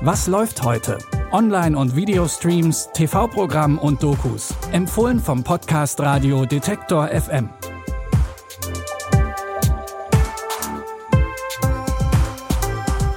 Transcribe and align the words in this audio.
Was 0.00 0.26
läuft 0.26 0.62
heute? 0.62 0.98
Online- 1.32 1.76
und 1.76 1.94
Videostreams, 1.94 2.88
TV-Programm 2.94 3.78
und 3.78 4.02
Dokus. 4.02 4.54
Empfohlen 4.72 5.20
vom 5.20 5.44
Podcast 5.44 6.00
Radio 6.00 6.46
Detektor 6.46 7.08
FM. 7.08 7.50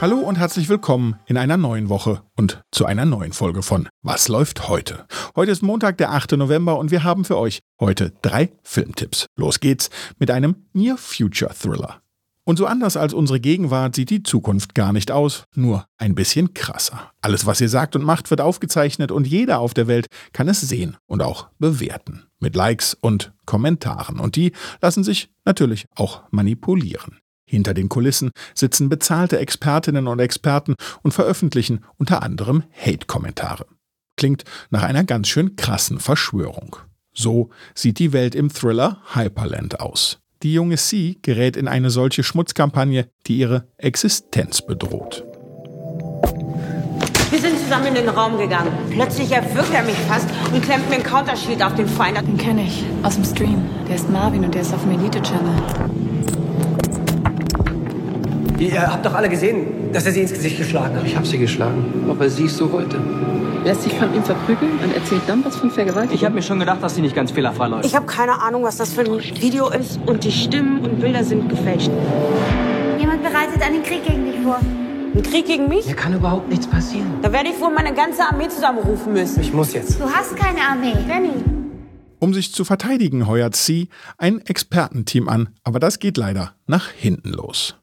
Hallo 0.02 0.18
und 0.18 0.40
herzlich 0.40 0.68
willkommen 0.68 1.20
in 1.28 1.38
einer 1.38 1.58
neuen 1.58 1.88
Woche 1.88 2.24
und 2.36 2.64
zu 2.72 2.88
einer 2.88 3.06
neuen 3.06 3.34
Folge 3.34 3.62
von 3.62 3.88
Was 4.02 4.28
läuft 4.28 4.68
heute? 4.68 5.06
Heute 5.36 5.52
ist 5.52 5.62
Montag, 5.62 5.98
der 6.00 6.12
8. 6.12 6.32
November 6.32 6.80
und 6.80 6.90
wir 6.90 7.04
haben 7.04 7.24
für 7.24 7.38
euch 7.38 7.60
heute 7.80 8.12
drei 8.24 8.52
Filmtipps. 8.64 9.28
Los 9.38 9.60
geht's 9.60 9.92
mit 10.18 10.32
einem 10.32 10.56
Near 10.74 10.98
Future 10.98 11.54
Thriller. 11.54 12.02
Und 12.52 12.58
so 12.58 12.66
anders 12.66 12.98
als 12.98 13.14
unsere 13.14 13.40
Gegenwart 13.40 13.96
sieht 13.96 14.10
die 14.10 14.24
Zukunft 14.24 14.76
gar 14.76 14.92
nicht 14.92 15.10
aus, 15.10 15.46
nur 15.56 15.86
ein 15.98 16.16
bisschen 16.16 16.54
krasser. 16.54 17.14
Alles, 17.22 17.46
was 17.46 17.62
ihr 17.62 17.70
sagt 17.70 17.96
und 17.96 18.04
macht, 18.04 18.30
wird 18.30 18.42
aufgezeichnet 18.42 19.10
und 19.10 19.26
jeder 19.26 19.60
auf 19.60 19.74
der 19.74 19.88
Welt 19.88 20.08
kann 20.34 20.50
es 20.50 20.60
sehen 20.60 20.98
und 21.06 21.22
auch 21.22 21.48
bewerten. 21.60 22.26
Mit 22.42 22.58
Likes 22.58 22.94
und 22.94 23.32
Kommentaren. 23.46 24.20
Und 24.20 24.36
die 24.36 24.52
lassen 24.82 25.06
sich 25.06 25.32
natürlich 25.46 25.86
auch 25.96 26.24
manipulieren. 26.32 27.20
Hinter 27.46 27.74
den 27.74 27.88
Kulissen 27.88 28.32
sitzen 28.54 28.90
bezahlte 28.90 29.40
Expertinnen 29.40 30.08
und 30.08 30.20
Experten 30.20 30.76
und 31.04 31.14
veröffentlichen 31.14 31.86
unter 31.96 32.22
anderem 32.22 32.64
Hate-Kommentare. 32.74 33.66
Klingt 34.18 34.44
nach 34.72 34.84
einer 34.84 35.06
ganz 35.06 35.30
schön 35.30 35.56
krassen 35.56 36.02
Verschwörung. 36.02 36.76
So 37.14 37.50
sieht 37.76 37.98
die 37.98 38.12
Welt 38.12 38.36
im 38.36 38.50
Thriller 38.50 39.02
Hyperland 39.14 39.80
aus. 39.80 40.21
Die 40.44 40.54
junge 40.54 40.78
C 40.78 41.18
gerät 41.22 41.56
in 41.56 41.68
eine 41.68 41.92
solche 41.92 42.24
Schmutzkampagne, 42.24 43.08
die 43.28 43.38
ihre 43.38 43.68
Existenz 43.78 44.64
bedroht. 44.64 45.24
Wir 47.30 47.40
sind 47.40 47.60
zusammen 47.60 47.88
in 47.88 47.94
den 47.94 48.10
Raum 48.10 48.38
gegangen. 48.40 48.72
Plötzlich 48.90 49.32
erwürgt 49.32 49.74
er 49.74 49.84
mich 49.84 49.96
fast 50.10 50.28
und 50.52 50.64
klemmt 50.64 50.90
mir 50.90 50.96
ein 50.96 51.04
Countershield 51.04 51.64
auf 51.64 51.76
den 51.76 51.88
Feind. 51.88 52.18
Den 52.18 52.38
kenne 52.38 52.64
ich 52.64 52.84
aus 53.04 53.16
dem 53.16 53.24
Stream. 53.24 53.64
Der 53.88 53.96
ist 53.96 54.10
Marvin 54.10 54.44
und 54.44 54.54
der 54.56 54.62
ist 54.64 54.74
auf 54.74 54.82
dem 54.82 55.00
Elite-Channel. 55.00 56.11
Ihr 58.62 58.92
habt 58.92 59.04
doch 59.04 59.16
alle 59.16 59.28
gesehen, 59.28 59.92
dass 59.92 60.06
er 60.06 60.12
sie 60.12 60.22
ins 60.22 60.34
Gesicht 60.34 60.58
geschlagen 60.60 60.96
hat. 60.96 61.04
Ich 61.04 61.16
habe 61.16 61.26
sie 61.26 61.40
geschlagen, 61.40 61.84
weil 62.06 62.30
sie 62.30 62.46
es 62.46 62.58
so 62.58 62.72
wollte. 62.72 62.98
Lässt 63.64 63.82
sich 63.82 63.94
von 63.94 64.14
ihm 64.14 64.24
verprügeln 64.24 64.74
und 64.84 64.96
erzählt 64.96 65.24
dann 65.26 65.44
was 65.44 65.56
von 65.56 65.72
Vergewaltigung. 65.72 66.16
Ich 66.16 66.24
habe 66.24 66.36
mir 66.36 66.44
schon 66.44 66.60
gedacht, 66.60 66.82
dass 66.84 66.94
sie 66.94 67.02
nicht 67.02 67.16
ganz 67.16 67.32
fehlerfrei 67.32 67.68
läuft. 67.68 67.86
Ich 67.86 67.96
habe 67.96 68.06
keine 68.06 68.40
Ahnung, 68.40 68.64
was 68.64 68.78
das 68.78 68.94
für 68.94 69.02
ein 69.02 69.20
Video 69.42 69.70
ist. 69.70 70.00
Und 70.06 70.24
die 70.24 70.32
Stimmen 70.32 70.80
und 70.82 71.00
Bilder 71.00 71.24
sind 71.24 71.50
gefälscht. 71.50 71.90
Jemand 73.00 73.24
bereitet 73.24 73.64
einen 73.64 73.82
Krieg 73.82 74.06
gegen 74.06 74.26
dich 74.26 74.40
vor. 74.44 74.60
Ein 74.60 75.24
Krieg 75.24 75.48
gegen 75.48 75.68
mich? 75.68 75.88
Mir 75.88 75.96
kann 75.96 76.14
überhaupt 76.14 76.48
nichts 76.48 76.68
passieren. 76.68 77.08
Da 77.24 77.32
werde 77.32 77.50
ich 77.50 77.60
wohl 77.60 77.74
meine 77.74 77.96
ganze 77.96 78.24
Armee 78.24 78.48
zusammenrufen 78.48 79.14
müssen. 79.14 79.42
Ich 79.42 79.52
muss 79.52 79.74
jetzt. 79.74 80.00
Du 80.00 80.06
hast 80.06 80.36
keine 80.36 80.62
Armee. 80.62 80.94
Benny. 81.08 81.44
Um 82.20 82.36
sich 82.36 82.54
zu 82.54 82.64
verteidigen, 82.64 83.26
heuert 83.26 83.56
C 83.56 83.88
ein 84.20 84.40
Expertenteam 84.46 85.28
an, 85.28 85.50
aber 85.64 85.80
das 85.80 85.98
geht 85.98 86.18
leider 86.18 86.54
nach 86.68 86.92
hinten 86.92 87.32
los. 87.32 87.81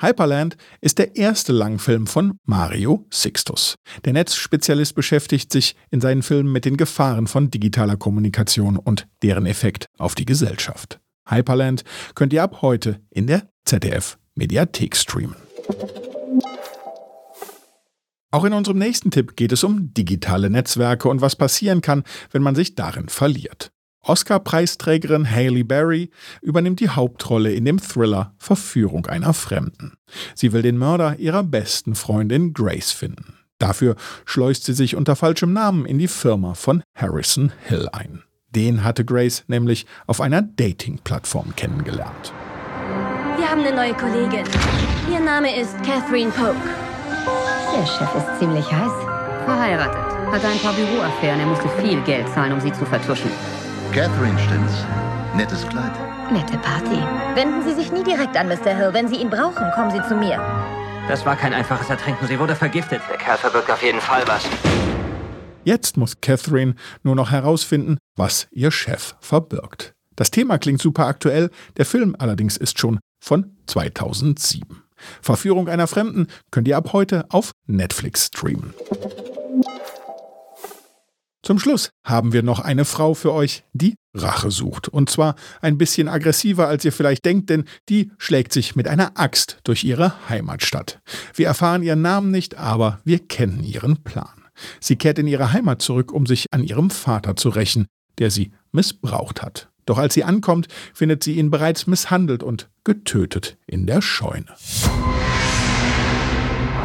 Hyperland 0.00 0.56
ist 0.80 0.98
der 0.98 1.16
erste 1.16 1.52
Langfilm 1.52 2.06
von 2.06 2.38
Mario 2.44 3.06
Sixtus. 3.12 3.74
Der 4.04 4.12
Netzspezialist 4.12 4.94
beschäftigt 4.94 5.52
sich 5.52 5.76
in 5.90 6.00
seinen 6.00 6.22
Filmen 6.22 6.52
mit 6.52 6.64
den 6.64 6.76
Gefahren 6.76 7.26
von 7.26 7.50
digitaler 7.50 7.96
Kommunikation 7.96 8.76
und 8.76 9.06
deren 9.22 9.46
Effekt 9.46 9.86
auf 9.98 10.14
die 10.14 10.24
Gesellschaft. 10.24 11.00
Hyperland 11.28 11.84
könnt 12.14 12.32
ihr 12.32 12.42
ab 12.42 12.62
heute 12.62 13.00
in 13.10 13.26
der 13.26 13.48
ZDF 13.64 14.18
Mediathek 14.34 14.96
streamen. 14.96 15.36
Auch 18.30 18.44
in 18.44 18.52
unserem 18.52 18.78
nächsten 18.78 19.10
Tipp 19.10 19.36
geht 19.36 19.52
es 19.52 19.64
um 19.64 19.94
digitale 19.94 20.50
Netzwerke 20.50 21.08
und 21.08 21.22
was 21.22 21.36
passieren 21.36 21.80
kann, 21.80 22.04
wenn 22.30 22.42
man 22.42 22.54
sich 22.54 22.74
darin 22.74 23.08
verliert. 23.08 23.70
Oscar-Preisträgerin 24.08 25.30
Hailey 25.30 25.64
Berry 25.64 26.10
übernimmt 26.40 26.80
die 26.80 26.88
Hauptrolle 26.88 27.52
in 27.52 27.64
dem 27.64 27.78
Thriller 27.78 28.34
Verführung 28.38 29.06
einer 29.06 29.34
Fremden. 29.34 29.92
Sie 30.34 30.52
will 30.52 30.62
den 30.62 30.78
Mörder 30.78 31.18
ihrer 31.18 31.42
besten 31.42 31.94
Freundin 31.94 32.52
Grace 32.54 32.92
finden. 32.92 33.34
Dafür 33.58 33.96
schleust 34.24 34.64
sie 34.64 34.72
sich 34.72 34.96
unter 34.96 35.16
falschem 35.16 35.52
Namen 35.52 35.84
in 35.84 35.98
die 35.98 36.08
Firma 36.08 36.54
von 36.54 36.82
Harrison 36.94 37.52
Hill 37.64 37.88
ein. 37.92 38.22
Den 38.50 38.84
hatte 38.84 39.04
Grace 39.04 39.44
nämlich 39.46 39.86
auf 40.06 40.20
einer 40.20 40.42
Dating-Plattform 40.42 41.54
kennengelernt. 41.56 42.32
Wir 43.36 43.50
haben 43.50 43.60
eine 43.60 43.76
neue 43.76 43.94
Kollegin. 43.94 44.44
Ihr 45.12 45.20
Name 45.20 45.60
ist 45.60 45.76
Catherine 45.84 46.30
Polk. 46.30 46.56
Der 47.76 47.86
Chef 47.86 48.14
ist 48.16 48.40
ziemlich 48.40 48.64
heiß. 48.72 48.92
Verheiratet. 49.44 50.32
Hatte 50.32 50.48
ein 50.48 50.58
paar 50.58 50.72
Büroaffären. 50.72 51.40
Er 51.40 51.46
musste 51.46 51.68
viel 51.80 52.00
Geld 52.02 52.28
zahlen, 52.34 52.52
um 52.52 52.60
sie 52.60 52.72
zu 52.72 52.84
vertuschen. 52.84 53.30
Catherine, 53.92 54.38
stimmt's? 54.38 54.84
Nettes 55.34 55.66
Kleid. 55.66 55.92
Nette 56.30 56.58
Party. 56.58 57.00
Wenden 57.34 57.62
Sie 57.64 57.74
sich 57.74 57.90
nie 57.90 58.04
direkt 58.04 58.36
an 58.36 58.46
Mr. 58.48 58.76
Hill. 58.76 58.92
Wenn 58.92 59.08
Sie 59.08 59.16
ihn 59.16 59.30
brauchen, 59.30 59.64
kommen 59.74 59.90
Sie 59.90 60.02
zu 60.06 60.14
mir. 60.14 60.36
Das 61.08 61.24
war 61.24 61.36
kein 61.36 61.54
einfaches 61.54 61.88
Ertrinken. 61.88 62.26
Sie 62.26 62.38
wurde 62.38 62.54
vergiftet. 62.54 63.00
Der 63.08 63.16
Kerl 63.16 63.38
verbirgt 63.38 63.70
auf 63.70 63.82
jeden 63.82 64.00
Fall 64.00 64.22
was. 64.26 64.46
Jetzt 65.64 65.96
muss 65.96 66.20
Catherine 66.20 66.74
nur 67.02 67.14
noch 67.14 67.30
herausfinden, 67.30 67.96
was 68.14 68.46
ihr 68.50 68.70
Chef 68.70 69.16
verbirgt. 69.20 69.94
Das 70.16 70.30
Thema 70.30 70.58
klingt 70.58 70.82
super 70.82 71.06
aktuell, 71.06 71.50
der 71.76 71.86
Film 71.86 72.14
allerdings 72.18 72.56
ist 72.56 72.78
schon 72.78 72.98
von 73.24 73.56
2007. 73.66 74.82
Verführung 75.22 75.68
einer 75.68 75.86
Fremden 75.86 76.26
könnt 76.50 76.68
ihr 76.68 76.76
ab 76.76 76.92
heute 76.92 77.24
auf 77.30 77.52
Netflix 77.66 78.26
streamen. 78.26 78.74
Zum 81.42 81.58
Schluss 81.58 81.90
haben 82.04 82.32
wir 82.32 82.42
noch 82.42 82.60
eine 82.60 82.84
Frau 82.84 83.14
für 83.14 83.32
euch, 83.32 83.64
die 83.72 83.94
Rache 84.14 84.50
sucht. 84.50 84.88
Und 84.88 85.08
zwar 85.08 85.36
ein 85.60 85.78
bisschen 85.78 86.08
aggressiver, 86.08 86.66
als 86.66 86.84
ihr 86.84 86.92
vielleicht 86.92 87.24
denkt, 87.24 87.48
denn 87.50 87.64
die 87.88 88.10
schlägt 88.18 88.52
sich 88.52 88.74
mit 88.74 88.88
einer 88.88 89.12
Axt 89.14 89.58
durch 89.64 89.84
ihre 89.84 90.28
Heimatstadt. 90.28 91.00
Wir 91.34 91.46
erfahren 91.46 91.82
ihren 91.82 92.02
Namen 92.02 92.30
nicht, 92.30 92.56
aber 92.56 93.00
wir 93.04 93.20
kennen 93.20 93.62
ihren 93.62 94.02
Plan. 94.02 94.44
Sie 94.80 94.96
kehrt 94.96 95.20
in 95.20 95.28
ihre 95.28 95.52
Heimat 95.52 95.80
zurück, 95.80 96.12
um 96.12 96.26
sich 96.26 96.46
an 96.50 96.64
ihrem 96.64 96.90
Vater 96.90 97.36
zu 97.36 97.50
rächen, 97.50 97.86
der 98.18 98.30
sie 98.30 98.50
missbraucht 98.72 99.42
hat. 99.42 99.68
Doch 99.86 99.98
als 99.98 100.14
sie 100.14 100.24
ankommt, 100.24 100.66
findet 100.92 101.22
sie 101.22 101.38
ihn 101.38 101.50
bereits 101.50 101.86
misshandelt 101.86 102.42
und 102.42 102.68
getötet 102.84 103.56
in 103.66 103.86
der 103.86 104.02
Scheune. 104.02 104.54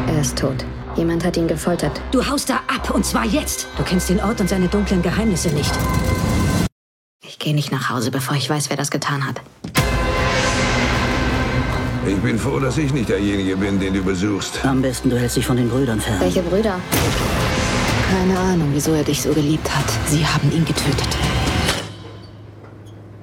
Er 0.06 0.20
ist 0.20 0.38
tot. 0.38 0.64
Jemand 0.96 1.24
hat 1.24 1.36
ihn 1.36 1.48
gefoltert. 1.48 2.00
Du 2.12 2.24
haust 2.24 2.48
da 2.50 2.60
ab, 2.68 2.90
und 2.90 3.04
zwar 3.04 3.24
jetzt. 3.24 3.66
Du 3.76 3.82
kennst 3.82 4.08
den 4.08 4.20
Ort 4.20 4.40
und 4.40 4.48
seine 4.48 4.68
dunklen 4.68 5.02
Geheimnisse 5.02 5.48
nicht. 5.48 5.72
Ich 7.26 7.38
gehe 7.38 7.54
nicht 7.54 7.72
nach 7.72 7.90
Hause, 7.90 8.10
bevor 8.10 8.36
ich 8.36 8.48
weiß, 8.48 8.70
wer 8.70 8.76
das 8.76 8.90
getan 8.90 9.26
hat. 9.26 9.40
Ich 12.06 12.16
bin 12.18 12.38
froh, 12.38 12.60
dass 12.60 12.76
ich 12.78 12.92
nicht 12.92 13.08
derjenige 13.08 13.56
bin, 13.56 13.80
den 13.80 13.94
du 13.94 14.02
besuchst. 14.02 14.64
Am 14.64 14.82
besten, 14.82 15.10
du 15.10 15.18
hältst 15.18 15.36
dich 15.36 15.46
von 15.46 15.56
den 15.56 15.68
Brüdern 15.68 16.00
fern. 16.00 16.20
Welche 16.20 16.42
Brüder? 16.42 16.78
Keine 18.10 18.38
Ahnung, 18.38 18.68
wieso 18.72 18.92
er 18.92 19.02
dich 19.02 19.22
so 19.22 19.32
geliebt 19.32 19.68
hat. 19.74 19.86
Sie 20.06 20.24
haben 20.24 20.52
ihn 20.52 20.64
getötet. 20.64 21.08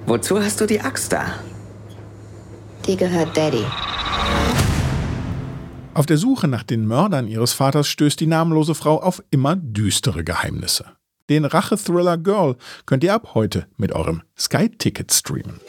Wozu 0.04 0.42
hast 0.42 0.60
du 0.60 0.66
die 0.66 0.80
Axt 0.80 1.12
da? 1.12 1.26
Die 2.86 2.96
gehört 2.96 3.36
Daddy. 3.36 3.64
Auf 5.94 6.06
der 6.06 6.16
Suche 6.16 6.48
nach 6.48 6.62
den 6.62 6.86
Mördern 6.86 7.28
ihres 7.28 7.52
Vaters 7.52 7.86
stößt 7.86 8.18
die 8.18 8.26
namenlose 8.26 8.74
Frau 8.74 9.02
auf 9.02 9.22
immer 9.30 9.56
düstere 9.56 10.24
Geheimnisse. 10.24 10.86
Den 11.28 11.44
Rache-Thriller 11.44 12.16
Girl 12.16 12.56
könnt 12.86 13.04
ihr 13.04 13.12
ab 13.14 13.34
heute 13.34 13.66
mit 13.76 13.92
eurem 13.92 14.22
Sky-Ticket 14.38 15.12
streamen. 15.12 15.60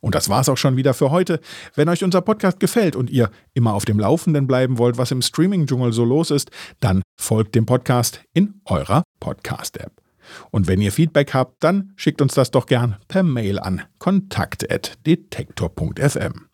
Und 0.00 0.14
das 0.14 0.28
war's 0.28 0.50
auch 0.50 0.58
schon 0.58 0.76
wieder 0.76 0.94
für 0.94 1.10
heute. 1.10 1.40
Wenn 1.74 1.88
euch 1.88 2.04
unser 2.04 2.20
Podcast 2.20 2.60
gefällt 2.60 2.94
und 2.94 3.10
ihr 3.10 3.30
immer 3.54 3.72
auf 3.72 3.86
dem 3.86 3.98
Laufenden 3.98 4.46
bleiben 4.46 4.78
wollt, 4.78 4.98
was 4.98 5.10
im 5.10 5.22
Streaming-Dschungel 5.22 5.92
so 5.92 6.04
los 6.04 6.30
ist, 6.30 6.50
dann 6.80 7.00
folgt 7.18 7.54
dem 7.54 7.64
Podcast 7.64 8.20
in 8.34 8.60
eurer 8.66 9.02
Podcast-App. 9.18 9.92
Und 10.50 10.68
wenn 10.68 10.82
ihr 10.82 10.92
Feedback 10.92 11.32
habt, 11.34 11.64
dann 11.64 11.92
schickt 11.96 12.20
uns 12.20 12.34
das 12.34 12.50
doch 12.50 12.66
gern 12.66 12.96
per 13.08 13.22
Mail 13.22 13.58
an 13.58 13.80
kontakt.detektor.fm. 13.98 16.48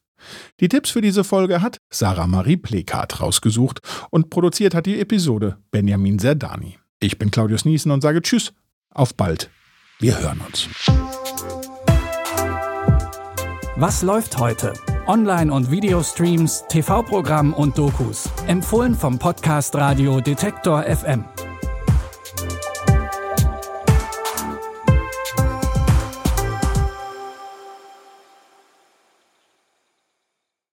Die 0.60 0.68
Tipps 0.68 0.90
für 0.90 1.00
diese 1.00 1.24
Folge 1.24 1.62
hat 1.62 1.78
Sarah 1.90 2.26
Marie 2.26 2.56
Plekat 2.56 3.20
rausgesucht 3.20 3.80
und 4.10 4.30
produziert 4.30 4.74
hat 4.74 4.86
die 4.86 5.00
Episode 5.00 5.58
Benjamin 5.70 6.18
Serdani. 6.18 6.78
Ich 7.00 7.18
bin 7.18 7.30
Claudius 7.30 7.64
Niesen 7.64 7.90
und 7.90 8.00
sage 8.00 8.22
Tschüss, 8.22 8.52
auf 8.90 9.14
bald. 9.14 9.50
Wir 9.98 10.20
hören 10.20 10.40
uns. 10.46 10.68
Was 13.76 14.02
läuft 14.02 14.38
heute? 14.38 14.74
Online- 15.06 15.52
und 15.52 15.70
Videostreams, 15.70 16.64
TV-Programm 16.68 17.54
und 17.54 17.76
Dokus. 17.78 18.28
Empfohlen 18.46 18.94
vom 18.94 19.18
Podcast 19.18 19.74
Radio 19.74 20.20
Detektor 20.20 20.82
FM. 20.84 21.24